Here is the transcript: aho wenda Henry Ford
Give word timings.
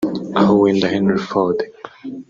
aho 0.39 0.53
wenda 0.61 0.91
Henry 0.93 1.21
Ford 1.27 1.57